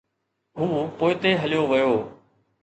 هو 0.57 0.69
پوئتي 0.97 1.31
هليو 1.41 1.63
ويو. 1.71 1.93